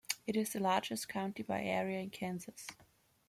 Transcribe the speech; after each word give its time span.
It 0.25 0.35
is 0.35 0.51
the 0.53 0.59
largest 0.59 1.07
county 1.09 1.43
by 1.43 1.61
area 1.61 1.99
in 1.99 2.09
Kansas. 2.09 2.65